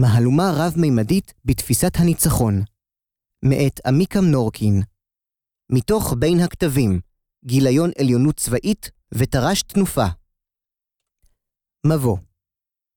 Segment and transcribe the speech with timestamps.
[0.00, 2.62] מהלומה רב-מימדית בתפיסת הניצחון.
[3.44, 4.82] מאת עמיקם נורקין.
[5.72, 7.00] מתוך בין הכתבים,
[7.44, 10.06] גיליון עליונות צבאית ותר"ש תנופה.
[11.86, 12.18] מבוא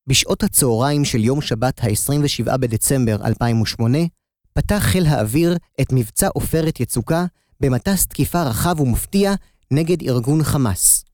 [0.08, 3.98] בשעות הצהריים של יום שבת ה-27 בדצמבר 2008,
[4.54, 7.26] פתח חיל האוויר את מבצע עופרת יצוקה
[7.60, 9.34] במטס תקיפה רחב ומפתיע
[9.72, 11.06] נגד ארגון חמאס.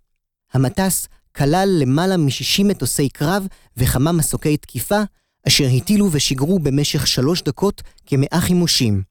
[0.53, 3.47] המטס כלל למעלה מ-60 מטוסי קרב
[3.77, 5.01] וכמה מסוקי תקיפה,
[5.47, 9.03] אשר הטילו ושיגרו במשך שלוש דקות כמאה חימושים.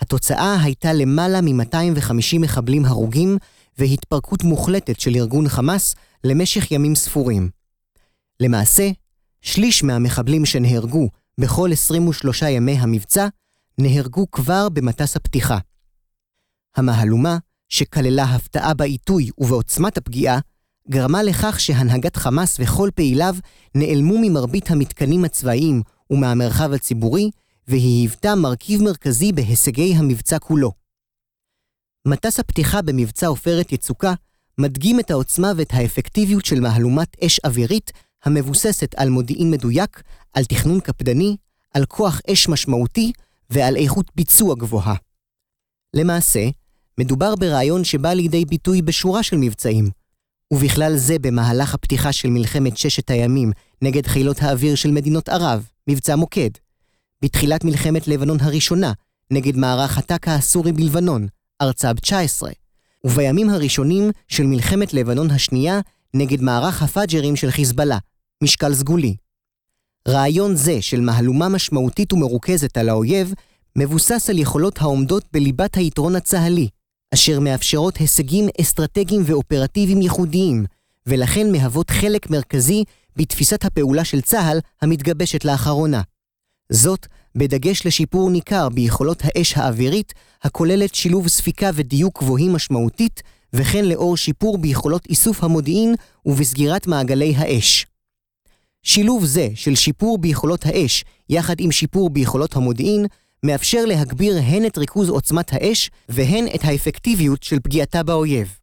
[0.00, 3.38] התוצאה הייתה למעלה מ-250 מחבלים הרוגים
[3.78, 7.50] והתפרקות מוחלטת של ארגון חמאס למשך ימים ספורים.
[8.40, 8.90] למעשה,
[9.40, 11.08] שליש מהמחבלים שנהרגו
[11.40, 13.28] בכל 23 ימי המבצע,
[13.78, 15.58] נהרגו כבר במטס הפתיחה.
[16.76, 20.38] המהלומה, שכללה הפתעה בעיתוי ובעוצמת הפגיעה,
[20.90, 23.34] גרמה לכך שהנהגת חמאס וכל פעיליו
[23.74, 27.30] נעלמו ממרבית המתקנים הצבאיים ומהמרחב הציבורי,
[27.68, 30.72] והיא היוותה מרכיב מרכזי בהישגי המבצע כולו.
[32.06, 34.14] מטס הפתיחה במבצע עופרת יצוקה
[34.58, 37.92] מדגים את העוצמה ואת האפקטיביות של מהלומת אש אווירית
[38.24, 41.36] המבוססת על מודיעין מדויק, על תכנון קפדני,
[41.74, 43.12] על כוח אש משמעותי
[43.50, 44.94] ועל איכות ביצוע גבוהה.
[45.94, 46.48] למעשה,
[46.98, 49.90] מדובר ברעיון שבא לידי ביטוי בשורה של מבצעים,
[50.50, 56.16] ובכלל זה במהלך הפתיחה של מלחמת ששת הימים נגד חילות האוויר של מדינות ערב, מבצע
[56.16, 56.50] מוקד.
[57.22, 58.92] בתחילת מלחמת לבנון הראשונה,
[59.30, 61.26] נגד מערך הטקה הסורי בלבנון,
[61.62, 62.50] ארצב 19,
[63.04, 65.80] ובימים הראשונים של מלחמת לבנון השנייה,
[66.14, 67.98] נגד מערך הפאג'רים של חיזבאללה,
[68.44, 69.16] משקל סגולי.
[70.08, 73.34] רעיון זה של מהלומה משמעותית ומרוכזת על האויב,
[73.76, 76.68] מבוסס על יכולות העומדות בליבת היתרון הצה"לי,
[77.14, 80.64] אשר מאפשרות הישגים אסטרטגיים ואופרטיביים ייחודיים,
[81.06, 82.84] ולכן מהוות חלק מרכזי
[83.16, 86.02] בתפיסת הפעולה של צה"ל המתגבשת לאחרונה.
[86.72, 87.06] זאת,
[87.36, 93.22] בדגש לשיפור ניכר ביכולות האש האווירית, הכוללת שילוב ספיקה ודיוק גבוהים משמעותית,
[93.52, 95.94] וכן לאור שיפור ביכולות איסוף המודיעין
[96.26, 97.86] ובסגירת מעגלי האש.
[98.82, 103.06] שילוב זה של שיפור ביכולות האש, יחד עם שיפור ביכולות המודיעין,
[103.42, 108.58] מאפשר להגביר הן את ריכוז עוצמת האש והן את האפקטיביות של פגיעתה באויב.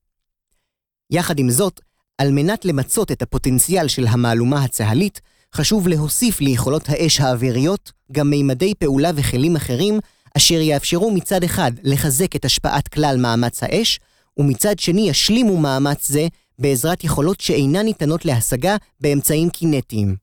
[1.11, 1.81] יחד עם זאת,
[2.17, 5.21] על מנת למצות את הפוטנציאל של המהלומה הצה"לית,
[5.55, 9.99] חשוב להוסיף ליכולות האש האוויריות גם מימדי פעולה וכלים אחרים,
[10.37, 13.99] אשר יאפשרו מצד אחד לחזק את השפעת כלל מאמץ האש,
[14.37, 16.27] ומצד שני ישלימו מאמץ זה
[16.59, 20.15] בעזרת יכולות שאינן ניתנות להשגה באמצעים קינטיים.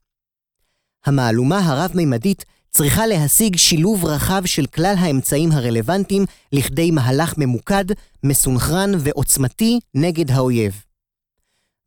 [1.07, 7.85] המהלומה הרב-מימדית צריכה להשיג שילוב רחב של כלל האמצעים הרלוונטיים לכדי מהלך ממוקד,
[8.25, 10.85] מסונכרן ועוצמתי נגד האויב.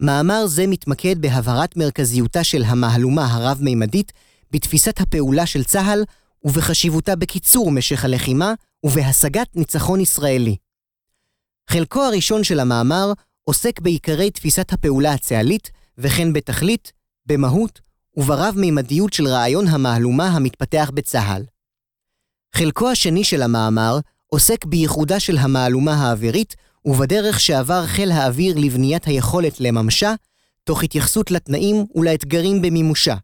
[0.01, 4.12] מאמר זה מתמקד בהבהרת מרכזיותה של המהלומה הרב-מימדית
[4.51, 6.03] בתפיסת הפעולה של צה"ל
[6.44, 8.53] ובחשיבותה בקיצור משך הלחימה
[8.84, 10.56] ובהשגת ניצחון ישראלי.
[11.69, 13.13] חלקו הראשון של המאמר
[13.44, 16.91] עוסק בעיקרי תפיסת הפעולה הצה"לית, וכן בתכלית,
[17.25, 17.81] במהות
[18.17, 21.43] וברב-מימדיות של רעיון המהלומה המתפתח בצה"ל.
[22.55, 26.55] חלקו השני של המאמר עוסק בייחודה של המהלומה האווירית
[26.85, 30.13] ובדרך שעבר חיל האוויר לבניית היכולת לממשה,
[30.63, 33.15] תוך התייחסות לתנאים ולאתגרים במימושה.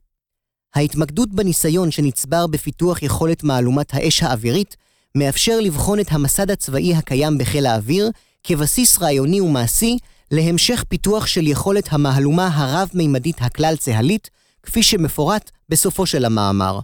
[0.76, 4.76] ההתמקדות בניסיון שנצבר בפיתוח יכולת מהלומת האש האווירית,
[5.16, 8.12] מאפשר לבחון את המסד הצבאי הקיים בחיל האוויר
[8.44, 9.98] כבסיס רעיוני ומעשי
[10.32, 14.30] להמשך פיתוח של יכולת המהלומה הרב-מימדית הכלל-צה"לית,
[14.64, 16.80] כפי שמפורט בסופו של המאמר.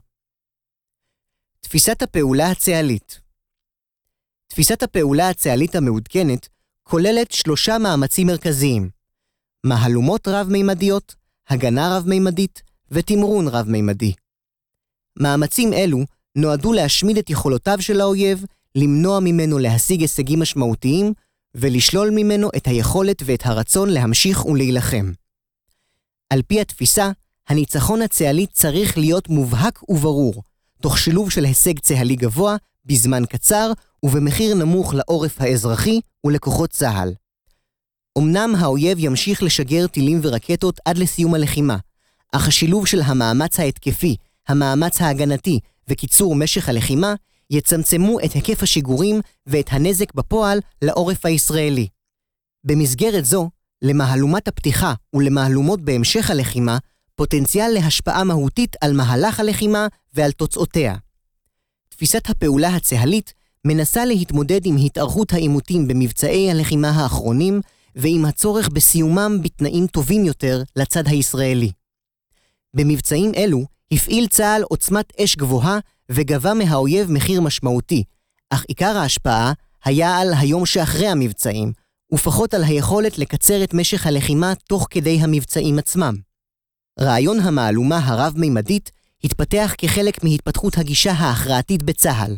[1.60, 3.28] תפיסת הפעולה הצה"לית
[4.48, 6.48] תפיסת הפעולה הצה"לית המעודכנת
[6.84, 8.90] כוללת שלושה מאמצים מרכזיים
[9.64, 11.16] מהלומות רב-מימדיות,
[11.50, 12.62] הגנה רב-מימדית
[12.92, 14.14] ותמרון רב-מימדי.
[15.20, 15.98] מאמצים אלו
[16.36, 18.46] נועדו להשמיד את יכולותיו של האויב,
[18.76, 21.14] למנוע ממנו להשיג הישגים משמעותיים
[21.56, 25.12] ולשלול ממנו את היכולת ואת הרצון להמשיך ולהילחם.
[26.30, 27.12] על פי התפיסה,
[27.48, 30.44] הניצחון הצה"לי צריך להיות מובהק וברור,
[30.82, 32.56] תוך שילוב של הישג צה"לי גבוה,
[32.86, 33.72] בזמן קצר
[34.04, 37.14] ובמחיר נמוך לעורף האזרחי ולכוחות צה"ל.
[38.18, 41.78] אמנם האויב ימשיך לשגר טילים ורקטות עד לסיום הלחימה,
[42.32, 44.16] אך השילוב של המאמץ ההתקפי,
[44.48, 47.14] המאמץ ההגנתי וקיצור משך הלחימה
[47.50, 51.88] יצמצמו את היקף השיגורים ואת הנזק בפועל לעורף הישראלי.
[52.64, 53.50] במסגרת זו,
[53.82, 56.78] למהלומת הפתיחה ולמהלומות בהמשך הלחימה,
[57.18, 60.96] פוטנציאל להשפעה מהותית על מהלך הלחימה ועל תוצאותיה.
[61.90, 63.34] תפיסת הפעולה הצה"לית
[63.66, 67.62] מנסה להתמודד עם התארכות העימותים במבצעי הלחימה האחרונים
[67.96, 71.72] ועם הצורך בסיומם בתנאים טובים יותר לצד הישראלי.
[72.74, 75.80] במבצעים אלו הפעיל צה"ל עוצמת אש גבוהה
[76.12, 78.04] וגבה מהאויב מחיר משמעותי,
[78.50, 79.54] אך עיקר ההשפעה
[79.86, 81.72] היה על היום שאחרי המבצעים,
[82.14, 86.27] ופחות על היכולת לקצר את משך הלחימה תוך כדי המבצעים עצמם.
[87.00, 88.92] רעיון המהלומה הרב-מימדית
[89.24, 92.36] התפתח כחלק מהתפתחות הגישה ההכרעתית בצה"ל,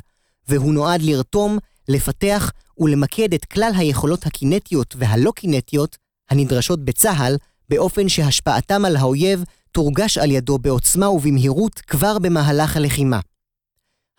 [0.47, 1.57] והוא נועד לרתום,
[1.87, 5.97] לפתח ולמקד את כלל היכולות הקינטיות והלא קינטיות
[6.29, 7.35] הנדרשות בצה"ל,
[7.69, 13.19] באופן שהשפעתם על האויב תורגש על ידו בעוצמה ובמהירות כבר במהלך הלחימה.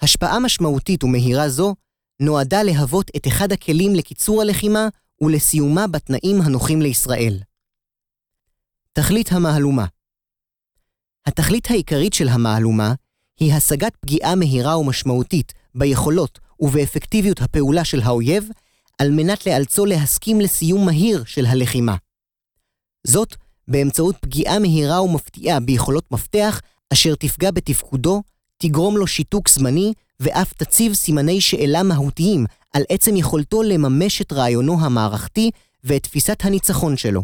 [0.00, 1.74] השפעה משמעותית ומהירה זו
[2.20, 4.88] נועדה להוות את אחד הכלים לקיצור הלחימה
[5.20, 7.38] ולסיומה בתנאים הנוחים לישראל.
[8.92, 9.86] תכלית המהלומה
[11.30, 12.94] התכלית העיקרית של המהלומה
[13.40, 18.48] היא השגת פגיעה מהירה ומשמעותית ביכולות ובאפקטיביות הפעולה של האויב,
[18.98, 21.96] על מנת לאלצו להסכים לסיום מהיר של הלחימה.
[23.06, 23.36] זאת
[23.68, 26.60] באמצעות פגיעה מהירה ומפתיעה ביכולות מפתח,
[26.92, 28.22] אשר תפגע בתפקודו,
[28.58, 34.80] תגרום לו שיתוק זמני, ואף תציב סימני שאלה מהותיים על עצם יכולתו לממש את רעיונו
[34.80, 35.50] המערכתי
[35.84, 37.22] ואת תפיסת הניצחון שלו.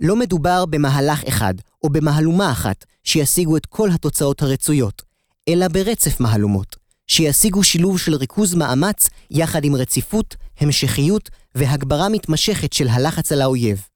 [0.00, 1.54] לא מדובר במהלך אחד
[1.84, 5.02] או במהלומה אחת שישיגו את כל התוצאות הרצויות,
[5.48, 12.88] אלא ברצף מהלומות, שישיגו שילוב של ריכוז מאמץ יחד עם רציפות, המשכיות והגברה מתמשכת של
[12.88, 13.86] הלחץ על האויב.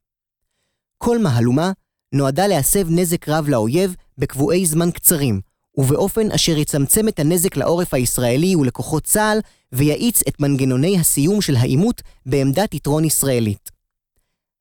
[0.99, 1.73] כל מהלומה
[2.13, 5.41] נועדה להסב נזק רב לאויב בקבועי זמן קצרים,
[5.79, 9.39] ובאופן אשר יצמצם את הנזק לעורף הישראלי ולכוחות צה"ל,
[9.73, 13.72] ויאיץ את מנגנוני הסיום של העימות בעמדת יתרון ישראלית.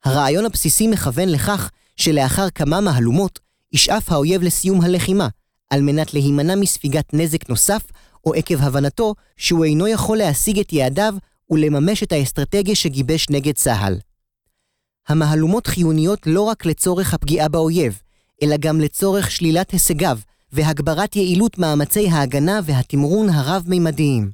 [0.06, 3.40] הרעיון הבסיסי מכוון לכך שלאחר כמה מהלומות,
[3.74, 5.28] ישאף האויב לסיום הלחימה,
[5.70, 7.82] על מנת להימנע מספיגת נזק נוסף,
[8.26, 11.14] או עקב הבנתו שהוא אינו יכול להשיג את יעדיו
[11.50, 14.00] ולממש את האסטרטגיה שגיבש נגד צה"ל.
[15.08, 18.02] המהלומות חיוניות לא רק לצורך הפגיעה באויב,
[18.44, 20.18] אלא גם לצורך שלילת הישגיו
[20.52, 24.32] והגברת יעילות מאמצי ההגנה והתמרון הרב-מימדיים.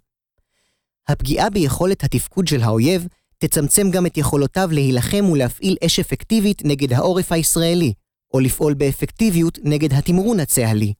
[1.08, 7.32] הפגיעה ביכולת התפקוד של האויב תצמצם גם את יכולותיו להילחם ולהפעיל אש אפקטיבית נגד העורף
[7.32, 7.94] הישראלי,
[8.34, 10.94] או לפעול באפקטיביות נגד התמרון הצה"לי.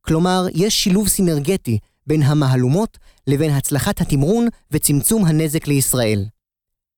[0.00, 6.24] כלומר, יש שילוב סינרגטי בין המהלומות לבין הצלחת התמרון וצמצום הנזק לישראל.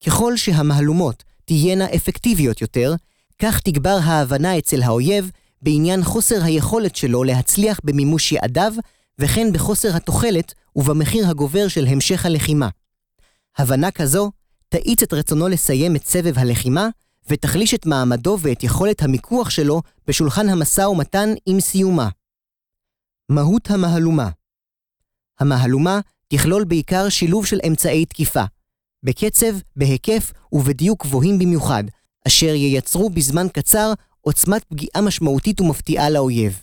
[0.06, 2.94] ככל שהמהלומות תהיינה אפקטיביות יותר,
[3.38, 5.30] כך תגבר ההבנה אצל האויב
[5.62, 8.72] בעניין חוסר היכולת שלו להצליח במימוש יעדיו,
[9.18, 12.68] וכן בחוסר התוחלת ובמחיר הגובר של המשך הלחימה.
[13.58, 14.30] הבנה כזו
[14.68, 16.88] תאיץ את רצונו לסיים את סבב הלחימה,
[17.28, 22.08] ותחליש את מעמדו ואת יכולת המיקוח שלו בשולחן המשא ומתן עם סיומה.
[23.28, 24.30] מהות המהלומה
[25.40, 28.44] המהלומה תכלול בעיקר שילוב של אמצעי תקיפה,
[29.02, 31.84] בקצב, בהיקף ובדיוק גבוהים במיוחד,
[32.28, 36.62] אשר ייצרו בזמן קצר עוצמת פגיעה משמעותית ומפתיעה לאויב.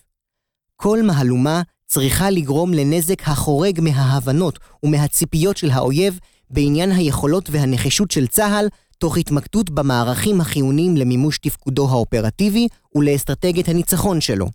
[0.76, 6.20] כל מהלומה צריכה לגרום לנזק החורג מההבנות ומהציפיות של האויב
[6.50, 14.48] בעניין היכולות והנחישות של צה"ל, תוך התמקדות במערכים החיוניים למימוש תפקודו האופרטיבי ולאסטרטגיית הניצחון שלו.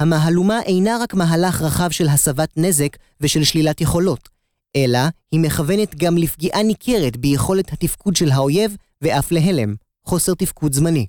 [0.00, 4.28] המהלומה אינה רק מהלך רחב של הסבת נזק ושל שלילת יכולות,
[4.76, 4.98] אלא
[5.32, 9.74] היא מכוונת גם לפגיעה ניכרת ביכולת התפקוד של האויב ואף להלם,
[10.04, 11.06] חוסר תפקוד זמני.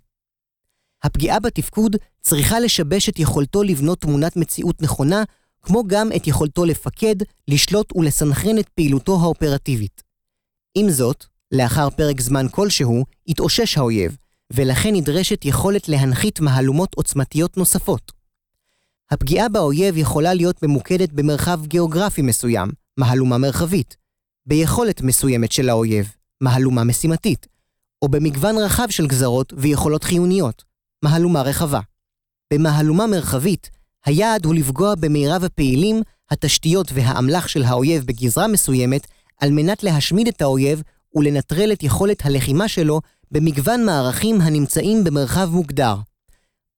[1.04, 5.24] הפגיעה בתפקוד צריכה לשבש את יכולתו לבנות תמונת מציאות נכונה,
[5.66, 7.16] כמו גם את יכולתו לפקד,
[7.48, 10.04] לשלוט ולסנכרן את פעילותו האופרטיבית.
[10.75, 14.18] עם זאת, לאחר פרק זמן כלשהו, יתאושש האויב,
[14.54, 18.12] ולכן נדרשת יכולת להנחית מהלומות עוצמתיות נוספות.
[19.12, 23.98] הפגיעה באויב יכולה להיות ממוקדת במרחב גיאוגרפי מסוים, מהלומה מרחבית,
[24.46, 26.12] ביכולת מסוימת של האויב,
[26.42, 27.48] מהלומה משימתית,
[28.01, 30.63] או במגוון רחב של גזרות ויכולות חיוניות,
[31.04, 31.80] מהלומה רחבה.
[32.54, 33.70] במהלומה מרחבית,
[34.06, 39.08] היעד הוא לפגוע במירב הפעילים, התשתיות והאמל"ח של האויב בגזרה מסוימת,
[39.42, 40.82] על מנת להשמיד את האויב
[41.16, 45.96] ולנטרל את יכולת הלחימה שלו במגוון מערכים הנמצאים במרחב מוגדר.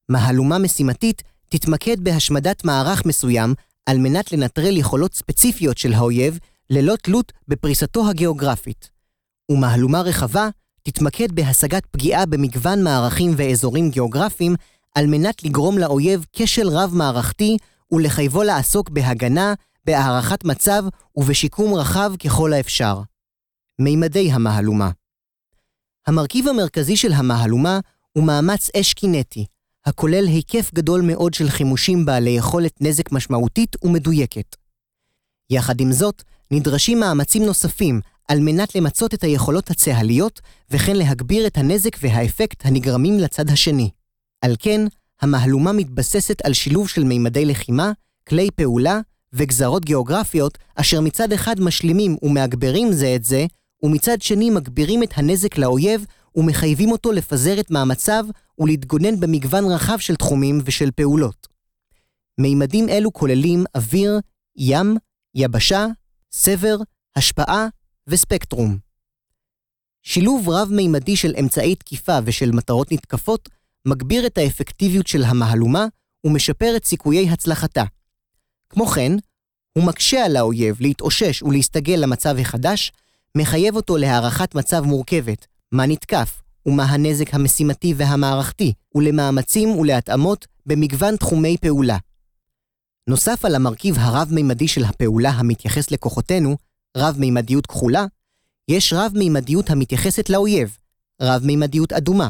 [0.10, 3.54] מהלומה משימתית תתמקד בהשמדת מערך מסוים
[3.86, 8.90] על מנת לנטרל יכולות ספציפיות של האויב ללא תלות בפריסתו הגיאוגרפית.
[9.52, 10.50] ומהלומה רחבה
[10.84, 14.56] תתמקד בהשגת פגיעה במגוון מערכים ואזורים גיאוגרפיים
[14.98, 17.58] על מנת לגרום לאויב כשל רב-מערכתי
[17.92, 19.54] ולחייבו לעסוק בהגנה,
[19.86, 20.84] בהערכת מצב
[21.16, 23.01] ובשיקום רחב ככל האפשר.
[23.80, 24.89] מימדי המהלומה
[26.08, 27.80] המרכיב המרכזי של המהלומה
[28.12, 29.46] הוא מאמץ אש קינטי,
[29.86, 34.56] הכולל היקף גדול מאוד של חימושים בעלי יכולת נזק משמעותית ומדויקת.
[35.50, 41.58] יחד עם זאת, נדרשים מאמצים נוספים על מנת למצות את היכולות הצה"ליות, וכן להגביר את
[41.58, 43.89] הנזק והאפקט הנגרמים לצד השני.
[44.41, 44.82] על כן,
[45.22, 47.91] המהלומה מתבססת על שילוב של מימדי לחימה,
[48.27, 49.00] כלי פעולה
[49.34, 53.46] וגזרות גיאוגרפיות, אשר מצד אחד משלימים ומאגברים זה את זה,
[53.84, 58.25] ומצד שני מגבירים את הנזק לאויב ומחייבים אותו לפזר את מאמציו
[58.60, 61.48] ולהתגונן במגוון רחב של תחומים ושל פעולות.
[62.38, 64.20] מימדים אלו כוללים אוויר,
[64.56, 64.98] ים,
[65.36, 65.86] יבשה,
[66.32, 66.77] סבר,
[67.15, 67.67] השפעה
[68.08, 68.77] וספקטרום.
[70.03, 73.50] שילוב רב-מימדי של אמצעי תקיפה ושל מטרות נתקפות
[73.88, 75.86] מגביר את האפקטיביות של המהלומה
[76.24, 77.84] ומשפר את סיכויי הצלחתה.
[78.70, 79.12] כמו כן,
[79.74, 82.91] הוא מקשה על האויב להתאושש ולהסתגל למצב החדש,
[83.38, 91.58] מחייב אותו להערכת מצב מורכבת, מה נתקף ומה הנזק המשימתי והמערכתי, ולמאמצים ולהתאמות במגוון תחומי
[91.62, 91.98] פעולה.
[93.08, 96.58] נוסף על המרכיב הרב-מימדי של הפעולה המתייחס לכוחותינו,
[96.98, 98.06] רב-מימדיות כחולה,
[98.67, 100.77] יש רב-מימדיות המתייחסת לאויב,
[101.22, 102.29] רב-מימדיות אדומה.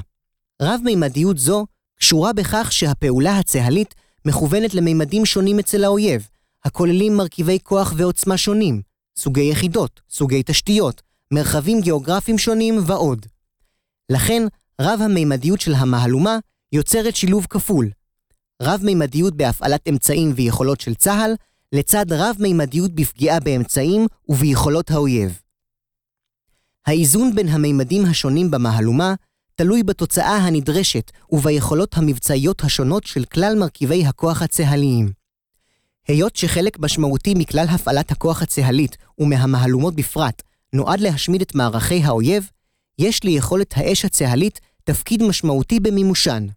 [0.61, 1.65] רב-מימדיות זו
[1.99, 3.95] קשורה בכך שהפעולה הצהלית
[4.25, 6.27] מכוונת למימדים שונים אצל האויב,
[6.65, 8.81] הכוללים מרכיבי כוח ועוצמה שונים,
[9.17, 11.01] סוגי יחידות, סוגי תשתיות,
[11.33, 13.25] מרחבים גיאוגרפיים שונים ועוד.
[14.11, 14.43] לכן,
[14.81, 16.37] רב-המימדיות של המהלומה
[16.71, 17.89] יוצרת שילוב כפול.
[18.61, 21.35] רב-מימדיות בהפעלת אמצעים ויכולות של צה"ל,
[21.73, 25.39] לצד רב-מימדיות בפגיעה באמצעים וביכולות האויב.
[26.85, 29.13] האיזון בין המימדים השונים במהלומה
[29.59, 35.11] תלוי בתוצאה הנדרשת וביכולות המבצעיות השונות של כלל מרכיבי הכוח הצה"ליים.
[36.07, 40.41] היות שחלק משמעותי מכלל הפעלת הכוח הצה"לית ומהמהלומות בפרט
[40.73, 42.49] נועד להשמיד את מערכי האויב,
[42.99, 46.47] יש ליכולת האש הצה"לית תפקיד משמעותי במימושן.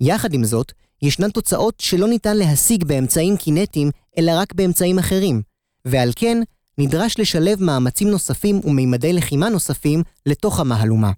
[0.00, 5.42] יחד עם זאת, ישנן תוצאות שלא ניתן להשיג באמצעים קינטיים, אלא רק באמצעים אחרים,
[5.84, 6.42] ועל כן
[6.78, 11.10] נדרש לשלב מאמצים נוספים ומימדי לחימה נוספים לתוך המהלומה.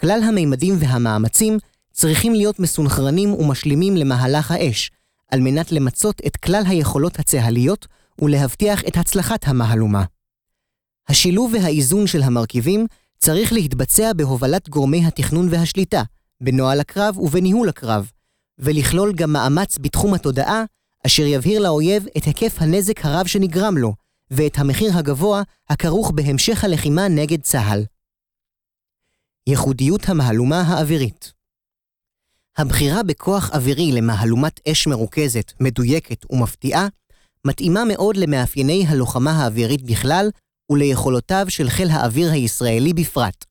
[0.00, 1.58] כלל המימדים והמאמצים
[1.92, 4.90] צריכים להיות מסונכרנים ומשלימים למהלך האש,
[5.30, 7.86] על מנת למצות את כלל היכולות הצה"ליות
[8.20, 10.04] ולהבטיח את הצלחת המהלומה.
[11.08, 12.86] השילוב והאיזון של המרכיבים
[13.18, 16.02] צריך להתבצע בהובלת גורמי התכנון והשליטה,
[16.40, 18.10] בנוהל הקרב ובניהול הקרב,
[18.58, 20.64] ולכלול גם מאמץ בתחום התודעה,
[21.06, 23.94] אשר יבהיר לאויב את היקף הנזק הרב שנגרם לו,
[24.30, 27.84] ואת המחיר הגבוה הכרוך בהמשך הלחימה נגד צה"ל.
[29.48, 31.32] ייחודיות המהלומה האווירית
[32.58, 36.86] הבחירה בכוח אווירי למהלומת אש מרוכזת, מדויקת ומפתיעה,
[37.46, 40.30] מתאימה מאוד למאפייני הלוחמה האווירית בכלל
[40.72, 43.44] וליכולותיו של חיל האוויר הישראלי בפרט.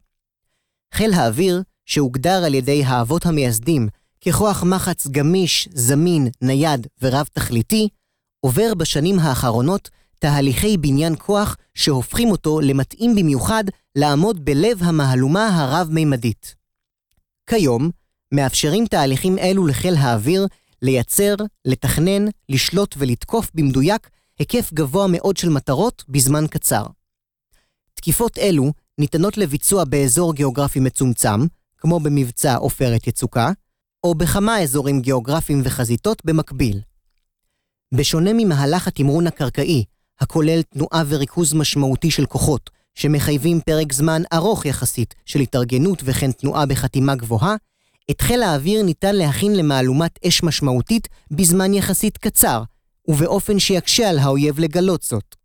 [0.93, 3.87] חיל האוויר, שהוגדר על ידי האבות המייסדים
[4.25, 7.89] ככוח מחץ גמיש, זמין, נייד ורב-תכליתי,
[8.39, 9.89] עובר בשנים האחרונות
[10.19, 13.63] תהליכי בניין כוח שהופכים אותו למתאים במיוחד
[13.99, 16.55] לעמוד בלב המהלומה הרב-מימדית.
[17.49, 17.89] כיום,
[18.33, 20.47] מאפשרים תהליכים אלו לחיל האוויר
[20.81, 21.35] לייצר,
[21.65, 26.85] לתכנן, לשלוט ולתקוף במדויק היקף גבוה מאוד של מטרות בזמן קצר.
[27.93, 31.39] תקיפות אלו ניתנות לביצוע באזור גיאוגרפי מצומצם,
[31.77, 33.51] כמו במבצע עופרת יצוקה,
[34.03, 36.81] או בכמה אזורים גיאוגרפיים וחזיתות במקביל.
[37.93, 39.83] בשונה ממהלך התמרון הקרקעי,
[40.19, 46.65] הכולל תנועה וריכוז משמעותי של כוחות, שמחייבים פרק זמן ארוך יחסית של התארגנות וכן תנועה
[46.65, 47.55] בחתימה גבוהה,
[48.11, 52.63] את חיל האוויר ניתן להכין למהלומת אש משמעותית בזמן יחסית קצר,
[53.07, 55.35] ובאופן שיקשה על האויב לגלות זאת.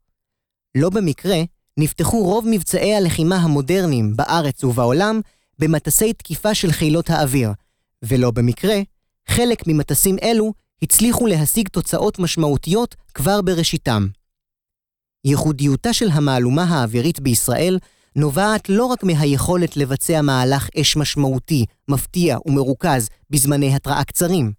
[0.74, 1.42] לא במקרה,
[1.78, 5.20] נפתחו רוב מבצעי הלחימה המודרניים בארץ ובעולם
[5.58, 7.50] במטסי תקיפה של חילות האוויר,
[8.02, 8.76] ולא במקרה,
[9.28, 14.06] חלק ממטסים אלו הצליחו להשיג תוצאות משמעותיות כבר בראשיתם.
[15.24, 17.78] ייחודיותה של המהלומה האווירית בישראל
[18.16, 24.52] נובעת לא רק מהיכולת לבצע מהלך אש משמעותי, מפתיע ומרוכז בזמני התראה קצרים,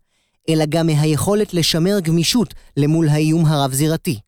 [0.50, 4.20] אלא גם מהיכולת לשמר גמישות למול האיום הרב-זירתי.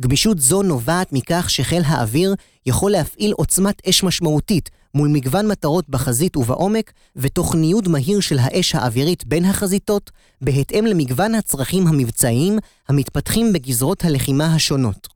[0.00, 2.34] גמישות זו נובעת מכך שחיל האוויר
[2.66, 8.74] יכול להפעיל עוצמת אש משמעותית מול מגוון מטרות בחזית ובעומק, ותוך ניוד מהיר של האש
[8.74, 15.11] האווירית בין החזיתות, בהתאם למגוון הצרכים המבצעיים המתפתחים בגזרות הלחימה השונות.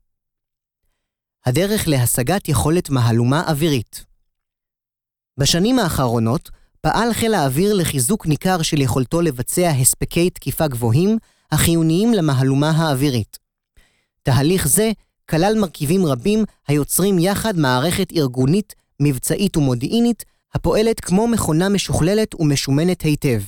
[1.45, 4.05] הדרך להשגת יכולת מהלומה אווירית.
[5.37, 6.49] בשנים האחרונות
[6.81, 11.17] פעל חיל האוויר לחיזוק ניכר של יכולתו לבצע הספקי תקיפה גבוהים
[11.51, 13.37] החיוניים למהלומה האווירית.
[14.23, 14.91] תהליך זה
[15.29, 23.41] כלל מרכיבים רבים היוצרים יחד מערכת ארגונית, מבצעית ומודיעינית הפועלת כמו מכונה משוכללת ומשומנת היטב.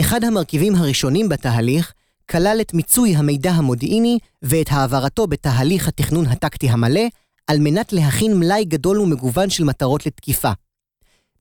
[0.00, 1.92] אחד המרכיבים הראשונים בתהליך
[2.30, 7.00] כלל את מיצוי המידע המודיעיני ואת העברתו בתהליך התכנון הטקטי המלא,
[7.46, 10.52] על מנת להכין מלאי גדול ומגוון של מטרות לתקיפה.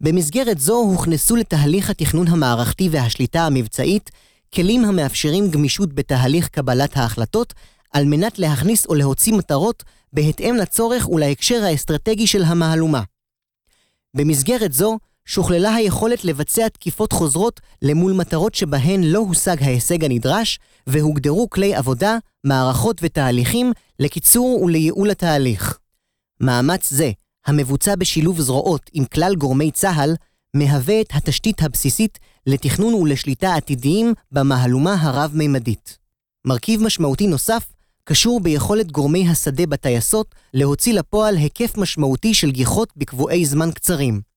[0.01, 4.09] במסגרת זו הוכנסו לתהליך התכנון המערכתי והשליטה המבצעית
[4.55, 7.53] כלים המאפשרים גמישות בתהליך קבלת ההחלטות,
[7.93, 13.01] על מנת להכניס או להוציא מטרות בהתאם לצורך ולהקשר האסטרטגי של המהלומה.
[14.13, 14.97] במסגרת זו,
[15.29, 22.17] שוכללה היכולת לבצע תקיפות חוזרות למול מטרות שבהן לא הושג ההישג הנדרש, והוגדרו כלי עבודה,
[22.43, 25.77] מערכות ותהליכים לקיצור ולייעול התהליך.
[26.41, 27.11] מאמץ זה,
[27.45, 30.15] המבוצע בשילוב זרועות עם כלל גורמי צה"ל,
[30.53, 35.97] מהווה את התשתית הבסיסית לתכנון ולשליטה עתידיים במהלומה הרב-מימדית.
[36.45, 37.65] מרכיב משמעותי נוסף
[38.03, 44.28] קשור ביכולת גורמי השדה בטייסות להוציא לפועל היקף משמעותי של גיחות בקבועי זמן קצרים.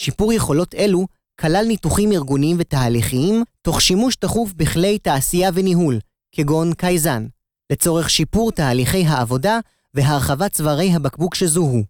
[0.00, 1.06] שיפור יכולות אלו
[1.40, 5.98] כלל ניתוחים ארגוניים ותהליכיים, תוך שימוש תכוף בכלי תעשייה וניהול,
[6.32, 7.26] כגון קייזן,
[7.72, 9.58] לצורך שיפור תהליכי העבודה
[9.94, 11.82] והרחבת צווארי הבקבוק שזוהו.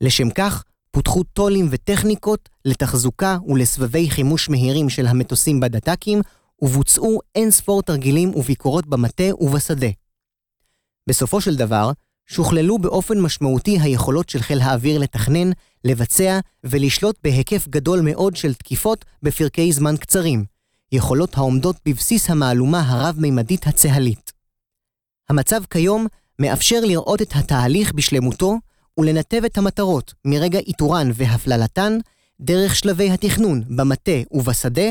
[0.00, 6.20] לשם כך, פותחו טולים וטכניקות לתחזוקה ולסבבי חימוש מהירים של המטוסים בדת"קים,
[6.62, 9.90] ובוצעו אין ספור תרגילים וביקורות במטה ובשדה.
[11.08, 11.92] בסופו של דבר,
[12.30, 15.50] שוכללו באופן משמעותי היכולות של חיל האוויר לתכנן,
[15.84, 20.44] לבצע ולשלוט בהיקף גדול מאוד של תקיפות בפרקי זמן קצרים,
[20.92, 24.32] יכולות העומדות בבסיס המהלומה הרב-מימדית הצה"לית.
[25.28, 26.06] המצב כיום
[26.38, 28.58] מאפשר לראות את התהליך בשלמותו
[28.98, 31.98] ולנתב את המטרות מרגע איתורן והפללתן
[32.40, 34.90] דרך שלבי התכנון במטה ובשדה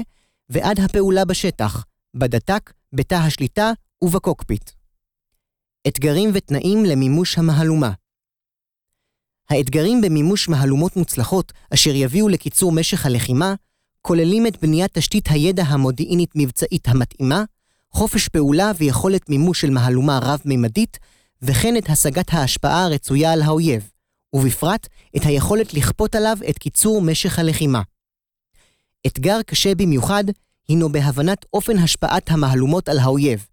[0.50, 4.79] ועד הפעולה בשטח, בדת"ק, בתא השליטה ובקוקפיט.
[5.88, 7.92] אתגרים ותנאים למימוש המהלומה
[9.50, 13.54] האתגרים במימוש מהלומות מוצלחות אשר יביאו לקיצור משך הלחימה,
[14.02, 17.44] כוללים את בניית תשתית הידע המודיעינית-מבצעית המתאימה,
[17.92, 20.98] חופש פעולה ויכולת מימוש של מהלומה רב-ממדית,
[21.42, 23.92] וכן את השגת ההשפעה הרצויה על האויב,
[24.34, 27.82] ובפרט את היכולת לכפות עליו את קיצור משך הלחימה.
[29.08, 30.24] אתגר קשה במיוחד
[30.68, 33.46] הינו בהבנת אופן השפעת המהלומות על האויב,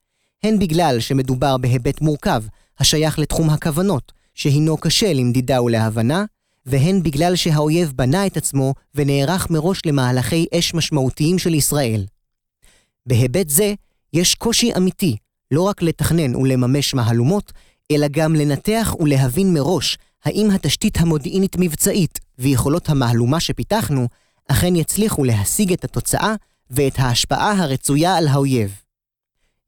[0.46, 2.42] הן בגלל שמדובר בהיבט מורכב,
[2.78, 6.24] השייך לתחום הכוונות, שהינו קשה למדידה ולהבנה,
[6.66, 12.06] והן בגלל שהאויב בנה את עצמו ונערך מראש למהלכי אש משמעותיים של ישראל.
[13.06, 13.74] בהיבט זה,
[14.12, 15.16] יש קושי אמיתי
[15.50, 17.52] לא רק לתכנן ולממש מהלומות,
[17.90, 24.08] אלא גם לנתח ולהבין מראש האם התשתית המודיעינית-מבצעית ויכולות המהלומה שפיתחנו
[24.48, 26.34] אכן יצליחו להשיג את התוצאה
[26.70, 28.85] ואת ההשפעה הרצויה על האויב.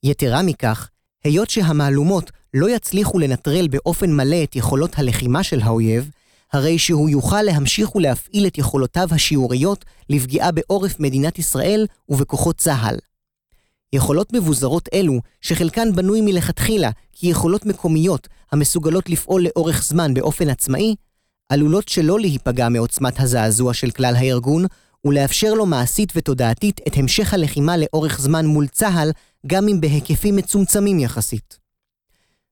[0.03, 0.89] יתרה מכך,
[1.25, 6.11] היות שהמהלומות לא יצליחו לנטרל באופן מלא את יכולות הלחימה של האויב,
[6.53, 12.97] הרי שהוא יוכל להמשיך ולהפעיל את יכולותיו השיעוריות לפגיעה בעורף מדינת ישראל ובכוחות צה"ל.
[13.93, 20.95] יכולות מבוזרות אלו, שחלקן בנוי מלכתחילה כיכולות מקומיות המסוגלות לפעול לאורך זמן באופן עצמאי,
[21.49, 24.65] עלולות שלא להיפגע מעוצמת הזעזוע של כלל הארגון,
[25.05, 29.11] ולאפשר לו מעשית ותודעתית את המשך הלחימה לאורך זמן מול צה"ל,
[29.47, 31.59] גם אם בהיקפים מצומצמים יחסית.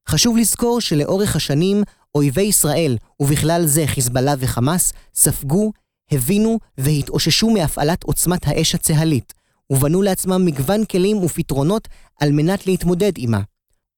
[0.08, 1.82] חשוב לזכור שלאורך השנים,
[2.14, 5.72] אויבי ישראל, ובכלל זה חיזבאללה וחמאס, ספגו,
[6.10, 9.34] הבינו והתאוששו מהפעלת עוצמת האש הצה"לית,
[9.70, 11.88] ובנו לעצמם מגוון כלים ופתרונות
[12.20, 13.40] על מנת להתמודד עימה.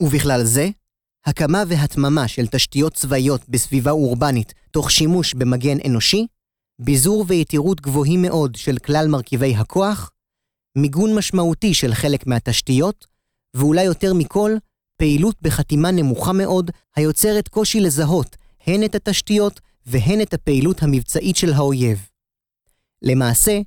[0.03, 0.69] ובכלל זה,
[1.27, 6.27] הקמה והתממה של תשתיות צבאיות בסביבה אורבנית תוך שימוש במגן אנושי,
[6.79, 10.11] ביזור ויתירות גבוהים מאוד של כלל מרכיבי הכוח,
[10.79, 13.07] מיגון משמעותי של חלק מהתשתיות,
[13.55, 14.57] ואולי יותר מכל,
[14.97, 18.37] פעילות בחתימה נמוכה מאוד, היוצרת קושי לזהות
[18.67, 22.09] הן את התשתיות והן את הפעילות המבצעית של האויב.
[23.03, 23.61] למעשה,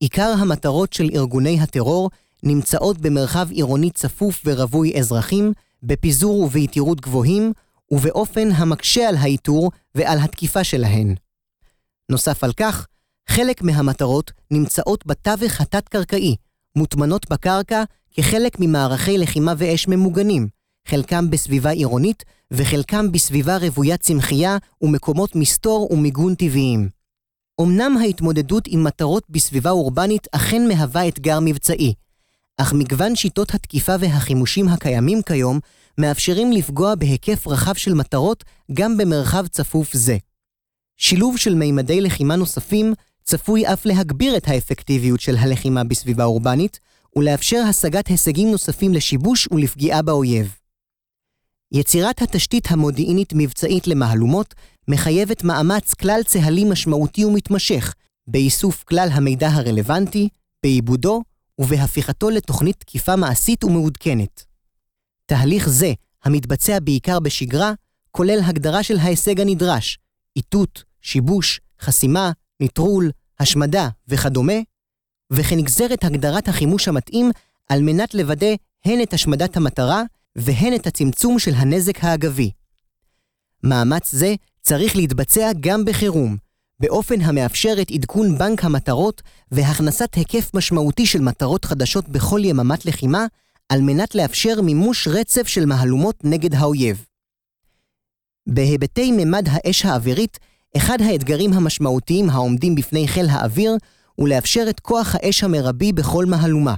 [0.00, 2.10] עיקר המטרות של ארגוני הטרור
[2.42, 7.52] נמצאות במרחב עירוני צפוף ורווי אזרחים, בפיזור וביתירות גבוהים,
[7.90, 11.14] ובאופן המקשה על האיתור ועל התקיפה שלהן.
[12.10, 12.86] נוסף על כך,
[13.28, 16.36] חלק מהמטרות נמצאות בתווך התת-קרקעי,
[16.78, 20.48] מוטמנות בקרקע כחלק ממערכי לחימה ואש ממוגנים,
[20.88, 26.88] חלקם בסביבה עירונית וחלקם בסביבה רוויית צמחייה ומקומות מסתור ומיגון טבעיים.
[27.60, 31.94] אמנם ההתמודדות עם מטרות בסביבה אורבנית אכן מהווה אתגר מבצעי,
[32.56, 35.58] אך מגוון שיטות התקיפה והחימושים הקיימים כיום
[35.98, 40.16] מאפשרים לפגוע בהיקף רחב של מטרות גם במרחב צפוף זה.
[40.96, 42.94] שילוב של מימדי לחימה נוספים
[43.30, 46.80] צפוי אף להגביר את האפקטיביות של הלחימה בסביבה אורבנית,
[47.16, 50.54] ולאפשר השגת הישגים נוספים לשיבוש ולפגיעה באויב.
[51.72, 54.54] יצירת התשתית המודיעינית-מבצעית למהלומות
[54.88, 57.94] מחייבת מאמץ כלל צה"לי משמעותי ומתמשך,
[58.26, 60.28] באיסוף כלל המידע הרלוונטי,
[60.62, 61.22] בעיבודו
[61.58, 64.44] ובהפיכתו לתוכנית תקיפה מעשית ומעודכנת.
[65.26, 65.92] תהליך זה,
[66.24, 67.72] המתבצע בעיקר בשגרה,
[68.10, 69.98] כולל הגדרה של ההישג הנדרש,
[70.36, 73.10] איתות, שיבוש, חסימה, נטרול,
[73.40, 74.60] השמדה וכדומה,
[75.32, 77.30] וכנגזרת הגדרת החימוש המתאים
[77.68, 80.02] על מנת לוודא הן את השמדת המטרה
[80.36, 82.50] והן את הצמצום של הנזק האגבי.
[83.64, 86.36] מאמץ זה צריך להתבצע גם בחירום,
[86.80, 93.26] באופן המאפשר את עדכון בנק המטרות והכנסת היקף משמעותי של מטרות חדשות בכל יממת לחימה,
[93.68, 97.04] על מנת לאפשר מימוש רצף של מהלומות נגד האויב.
[98.46, 100.38] בהיבטי ממד האש האווירית,
[100.76, 103.76] אחד האתגרים המשמעותיים העומדים בפני חיל האוויר
[104.14, 106.74] הוא לאפשר את כוח האש המרבי בכל מהלומה.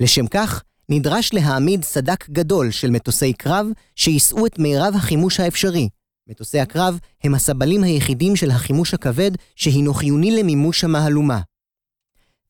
[0.00, 3.66] לשם כך, נדרש להעמיד סדק גדול של מטוסי קרב
[3.96, 5.88] שיישאו את מירב החימוש האפשרי.
[6.28, 11.40] מטוסי הקרב הם הסבלים היחידים של החימוש הכבד שהינו חיוני למימוש המהלומה.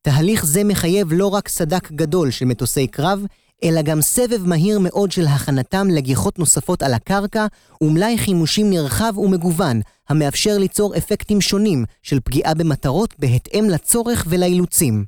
[0.03, 3.25] תהליך זה מחייב לא רק סדק גדול של מטוסי קרב,
[3.65, 7.47] אלא גם סבב מהיר מאוד של הכנתם לגיחות נוספות על הקרקע,
[7.81, 15.05] ומלאי חימושים נרחב ומגוון, המאפשר ליצור אפקטים שונים של פגיעה במטרות בהתאם לצורך ולאילוצים.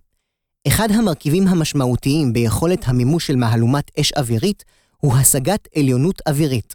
[0.68, 4.64] אחד המרכיבים המשמעותיים ביכולת המימוש של מהלומת אש אווירית
[4.98, 6.74] הוא השגת עליונות אווירית.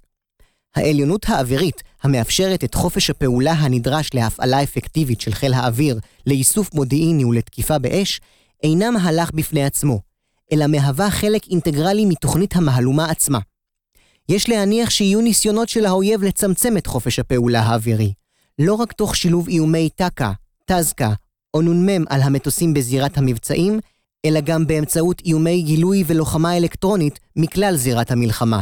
[0.76, 7.80] העליונות האווירית, המאפשרת את חופש הפעולה הנדרש להפעלה אפקטיבית של חיל האוויר לאיסוף מודיעיני ולתקיפה
[7.80, 8.22] באש,
[8.64, 10.00] אינה מהלך בפני עצמו,
[10.52, 13.40] אלא מהווה חלק אינטגרלי מתוכנית המהלומה עצמה.
[14.30, 18.14] יש להניח שיהיו ניסיונות של האויב לצמצם את חופש הפעולה האווירי,
[18.60, 20.32] לא רק תוך שילוב איומי טק"א,
[20.66, 21.14] טזק"א
[21.54, 23.80] או נ"מ על המטוסים בזירת המבצעים,
[24.26, 28.62] אלא גם באמצעות איומי גילוי ולוחמה אלקטרונית מכלל זירת המלחמה.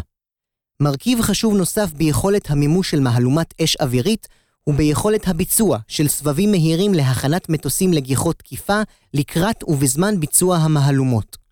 [0.79, 4.27] מרכיב חשוב נוסף ביכולת המימוש של מהלומת אש אווירית
[4.63, 8.81] הוא ביכולת הביצוע של סבבים מהירים להכנת מטוסים לגיחות תקיפה
[9.13, 11.42] לקראת ובזמן ביצוע המהלומות.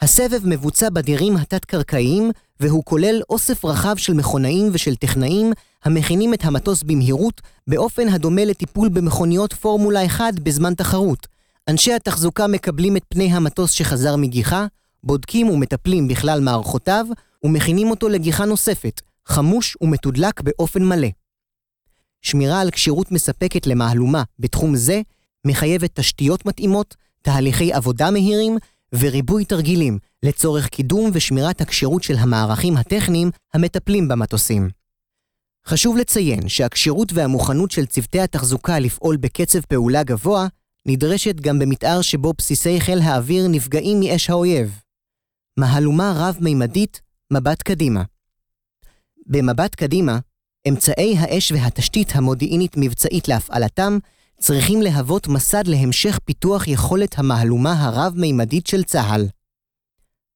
[0.00, 5.52] הסבב מבוצע בדירים התת-קרקעיים, והוא כולל אוסף רחב של מכונאים ושל טכנאים
[5.84, 11.26] המכינים את המטוס במהירות, באופן הדומה לטיפול במכוניות פורמולה 1 בזמן תחרות.
[11.68, 14.66] אנשי התחזוקה מקבלים את פני המטוס שחזר מגיחה,
[15.04, 17.06] בודקים ומטפלים בכלל מערכותיו,
[17.44, 21.08] ומכינים אותו לגיחה נוספת, חמוש ומתודלק באופן מלא.
[22.22, 25.00] שמירה על כשירות מספקת למהלומה בתחום זה
[25.46, 28.58] מחייבת תשתיות מתאימות, תהליכי עבודה מהירים
[28.94, 34.70] וריבוי תרגילים לצורך קידום ושמירת הכשירות של המערכים הטכניים המטפלים במטוסים.
[35.66, 40.46] חשוב לציין שהכשירות והמוכנות של צוותי התחזוקה לפעול בקצב פעולה גבוה
[40.86, 44.80] נדרשת גם במתאר שבו בסיסי חיל האוויר נפגעים מאש האויב.
[45.56, 47.00] מהלומה רב-מימדית,
[47.32, 48.02] מבט קדימה.
[49.26, 50.18] במבט קדימה,
[50.68, 53.98] אמצעי האש והתשתית המודיעינית-מבצעית להפעלתם
[54.42, 59.26] צריכים להוות מסד להמשך פיתוח יכולת המהלומה הרב-מימדית של צה"ל.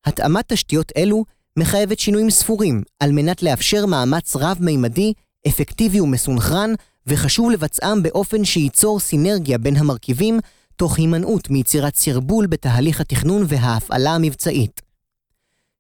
[0.05, 1.25] התאמת תשתיות אלו
[1.59, 5.12] מחייבת שינויים ספורים על מנת לאפשר מאמץ רב-מימדי,
[5.49, 6.71] אפקטיבי ומסונכרן,
[7.07, 10.40] וחשוב לבצעם באופן שייצור סינרגיה בין המרכיבים,
[10.77, 14.83] תוך הימנעות מיצירת סרבול בתהליך התכנון וההפעלה המבצעית.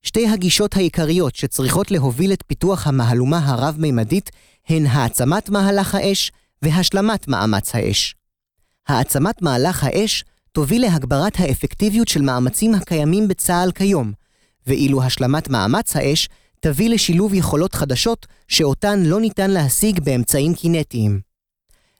[0.02, 4.30] שתי הגישות העיקריות שצריכות להוביל את פיתוח המהלומה הרב-מימדית
[4.68, 8.14] הן העצמת מהלך האש והשלמת מאמץ האש.
[8.88, 14.12] העצמת מהלך האש תוביל להגברת האפקטיביות של מאמצים הקיימים בצה"ל כיום,
[14.66, 16.28] ואילו השלמת מאמץ האש
[16.60, 21.20] תביא לשילוב יכולות חדשות שאותן לא ניתן להשיג באמצעים קינטיים.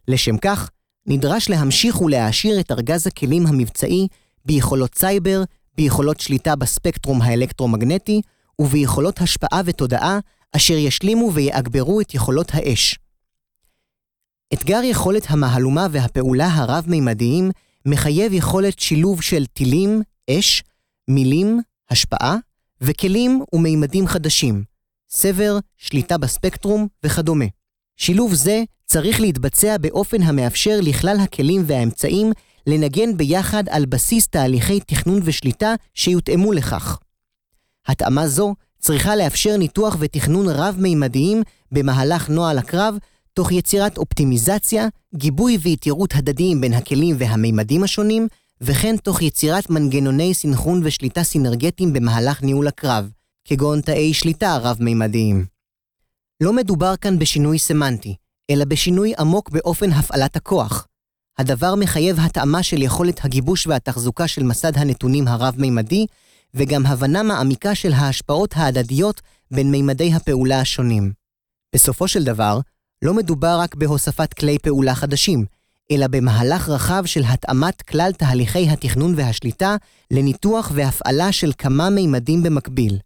[0.09, 0.71] לשם כך,
[1.07, 4.09] נדרש להמשיך ולהעשיר את ארגז הכלים המבצעי
[4.45, 5.43] ביכולות סייבר,
[5.77, 8.21] ביכולות שליטה בספקטרום האלקטרומגנטי
[8.59, 10.19] וביכולות השפעה ותודעה
[10.53, 12.99] אשר ישלימו ויאגברו את יכולות האש.
[14.55, 17.51] אתגר יכולת המהלומה והפעולה הרב-מימדיים
[17.87, 20.63] מחייב יכולת שילוב של טילים, אש,
[21.09, 22.37] מילים, השפעה,
[22.81, 24.65] וכלים ומימדים חדשים,
[25.09, 27.45] סבר, שליטה בספקטרום וכדומה.
[27.97, 32.33] שילוב זה צריך להתבצע באופן המאפשר לכלל הכלים והאמצעים
[32.67, 36.99] לנגן ביחד על בסיס תהליכי תכנון ושליטה שיותאמו לכך.
[37.87, 42.99] התאמה זו צריכה לאפשר ניתוח ותכנון רב-מימדיים במהלך נוהל הקרב,
[43.37, 48.29] תוך יצירת אופטימיזציה, גיבוי ויתירות הדדיים בין הכלים והמימדים השונים,
[48.61, 53.11] וכן תוך יצירת מנגנוני סנכרון ושליטה סינרגטיים במהלך ניהול הקרב,
[53.45, 55.45] כגון תאי שליטה רב-מימדיים.
[56.43, 58.15] לא מדובר כאן בשינוי סמנטי,
[58.51, 60.87] אלא בשינוי עמוק באופן הפעלת הכוח.
[61.39, 66.07] הדבר מחייב התאמה של יכולת הגיבוש והתחזוקה של מסד הנתונים הרב-מימדי,
[66.55, 71.13] וגם הבנה מעמיקה של ההשפעות ההדדיות בין מימדי הפעולה השונים.
[71.75, 72.61] בסופו של דבר,
[73.03, 75.45] לא מדובר רק בהוספת כלי פעולה חדשים,
[75.91, 79.77] אלא במהלך רחב של התאמת כלל תהליכי התכנון והשליטה
[80.11, 82.99] לניתוח והפעלה של כמה מימדים במקביל.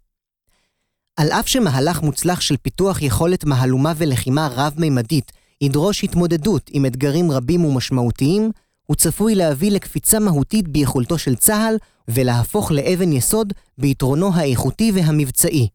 [1.17, 7.65] על אף שמהלך מוצלח של פיתוח יכולת מהלומה ולחימה רב-מימדית ידרוש התמודדות עם אתגרים רבים
[7.65, 8.51] ומשמעותיים,
[8.87, 11.77] הוא צפוי להביא לקפיצה מהותית ביכולתו של צה"ל
[12.09, 15.69] ולהפוך לאבן יסוד ביתרונו האיכותי והמבצעי.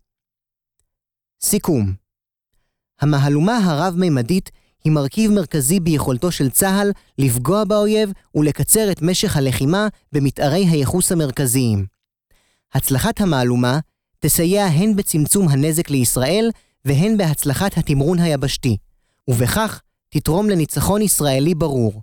[1.41, 2.04] סיכום
[3.01, 4.51] המהלומה הרב-ממדית
[4.84, 11.86] היא מרכיב מרכזי ביכולתו של צה"ל לפגוע באויב ולקצר את משך הלחימה במתארי הייחוס המרכזיים.
[12.73, 13.79] הצלחת המהלומה
[14.19, 16.51] תסייע הן בצמצום הנזק לישראל
[16.86, 18.77] והן בהצלחת התמרון היבשתי,
[19.27, 22.01] ובכך תתרום לניצחון ישראלי ברור.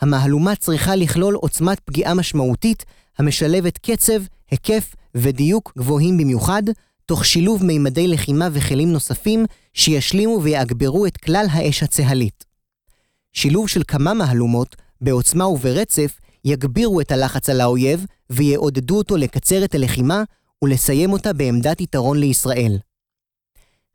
[0.00, 2.84] המהלומה צריכה לכלול עוצמת פגיעה משמעותית
[3.18, 4.20] המשלבת קצב,
[4.50, 6.62] היקף ודיוק גבוהים במיוחד,
[7.10, 12.44] תוך שילוב מימדי לחימה וכלים נוספים שישלימו ויאגברו את כלל האש הצהלית.
[13.32, 19.74] שילוב של כמה מהלומות, בעוצמה וברצף, יגבירו את הלחץ על האויב ויעודדו אותו לקצר את
[19.74, 20.22] הלחימה
[20.64, 22.78] ולסיים אותה בעמדת יתרון לישראל.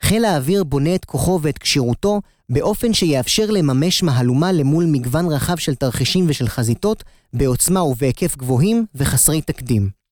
[0.03, 5.75] חיל האוויר בונה את כוחו ואת כשירותו באופן שיאפשר לממש מהלומה למול מגוון רחב של
[5.75, 10.04] תרחישים ושל חזיתות, בעוצמה ובהיקף גבוהים וחסרי תקדים.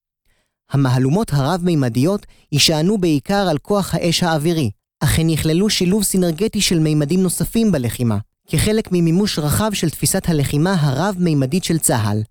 [0.72, 7.24] המהלומות הרב-מימדיות יישענו בעיקר על כוח האש האווירי, אך הן יכללו שילוב סינרגטי של מימדים
[7.24, 12.22] נוספים בלחימה, כחלק ממימוש רחב של תפיסת הלחימה הרב-מימדית של צה"ל.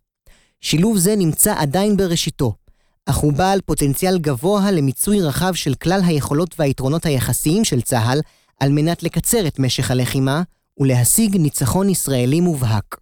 [0.60, 2.54] שילוב זה נמצא עדיין בראשיתו,
[3.06, 8.20] אך הוא בעל פוטנציאל גבוה למיצוי רחב של כלל היכולות והיתרונות היחסיים של צה"ל,
[8.60, 10.42] על מנת לקצר את משך הלחימה
[10.78, 13.01] ולהשיג ניצחון ישראלי מובהק.